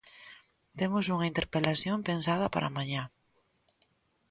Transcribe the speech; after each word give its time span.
Temos 0.79 1.05
unha 1.13 1.29
interpelación 1.31 1.97
pensada 2.09 2.47
para 2.53 2.73
mañá. 2.77 3.03